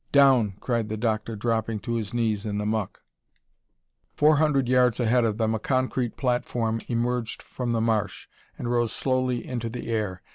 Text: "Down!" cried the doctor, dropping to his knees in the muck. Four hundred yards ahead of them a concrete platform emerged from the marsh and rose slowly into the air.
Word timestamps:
"Down!" 0.11 0.55
cried 0.59 0.89
the 0.89 0.97
doctor, 0.97 1.35
dropping 1.35 1.77
to 1.81 1.93
his 1.93 2.11
knees 2.11 2.43
in 2.43 2.57
the 2.57 2.65
muck. 2.65 3.03
Four 4.15 4.37
hundred 4.37 4.67
yards 4.67 4.99
ahead 4.99 5.23
of 5.25 5.37
them 5.37 5.53
a 5.53 5.59
concrete 5.59 6.17
platform 6.17 6.81
emerged 6.87 7.43
from 7.43 7.71
the 7.71 7.81
marsh 7.81 8.27
and 8.57 8.71
rose 8.71 8.91
slowly 8.91 9.45
into 9.45 9.69
the 9.69 9.89
air. 9.91 10.23